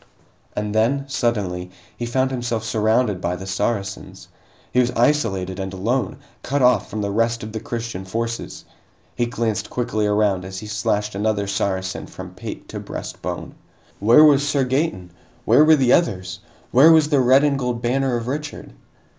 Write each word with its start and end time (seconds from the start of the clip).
And 0.55 0.73
then, 0.73 1.05
suddenly, 1.07 1.69
he 1.95 2.07
found 2.07 2.31
himself 2.31 2.63
surrounded 2.63 3.21
by 3.21 3.35
the 3.35 3.45
Saracens! 3.45 4.29
He 4.73 4.79
was 4.79 4.89
isolated 4.93 5.59
and 5.59 5.71
alone, 5.71 6.17
cut 6.41 6.63
off 6.63 6.89
from 6.89 7.01
the 7.03 7.11
rest 7.11 7.43
of 7.43 7.51
the 7.51 7.59
Christian 7.59 8.03
forces! 8.03 8.65
He 9.15 9.27
glanced 9.27 9.69
quickly 9.69 10.07
around 10.07 10.43
as 10.43 10.57
he 10.57 10.65
slashed 10.65 11.13
another 11.13 11.45
Saracen 11.45 12.07
from 12.07 12.33
pate 12.33 12.67
to 12.69 12.79
breastbone. 12.79 13.53
Where 13.99 14.23
was 14.23 14.41
Sir 14.49 14.65
Gaeton? 14.65 15.11
Where 15.45 15.63
were 15.63 15.75
the 15.75 15.93
others? 15.93 16.39
Where 16.71 16.91
was 16.91 17.09
the 17.09 17.19
red 17.19 17.43
and 17.43 17.59
gold 17.59 17.83
banner 17.83 18.17
of 18.17 18.25
Richard? 18.27 18.73